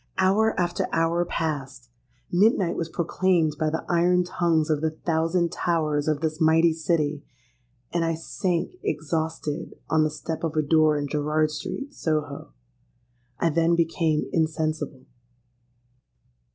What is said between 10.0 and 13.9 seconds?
the step of a door in Gerrard Street, Soho. I then